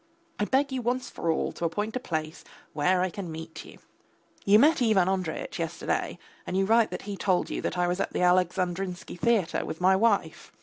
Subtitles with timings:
[0.39, 3.77] I beg you once for all to appoint a place where I can meet you.
[4.45, 7.99] You met Ivan Andreyitch yesterday, and you write that he told you that I was
[7.99, 10.51] at the Alexandrinsky theatre with my wife.